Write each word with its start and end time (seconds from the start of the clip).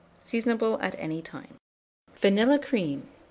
Seasonable 0.23 0.81
at 0.81 0.95
any 0.97 1.21
time. 1.21 1.57
VANILLA 2.21 2.57
CREAM. 2.57 3.07